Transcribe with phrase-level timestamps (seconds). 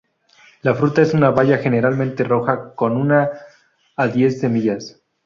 [0.63, 3.29] La fruta es una baya, generalmente roja con una
[3.95, 4.99] a diez semillas.